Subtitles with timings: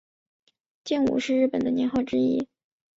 [0.83, 2.47] 建武是日本的年号之一。